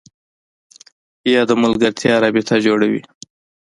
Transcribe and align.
یا 1.33 1.41
د 1.49 1.51
ملګرتیا 1.63 2.13
رابطه 2.23 2.55
جوړوي 2.65 3.01